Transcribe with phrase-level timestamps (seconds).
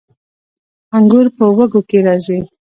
[0.95, 2.39] انګور په وږو کې راځي